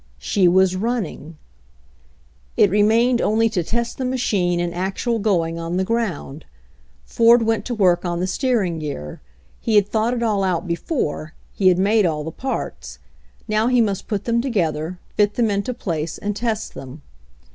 [0.17, 1.37] She was running!
[2.57, 6.43] It remained only to test the machine in actual going on the ground.
[7.05, 9.21] Ford went to work on the steering gear.
[9.59, 12.97] He had thought it all out before, he had made all the parts.
[13.47, 17.03] Now he must put them together, fit them into place and test them.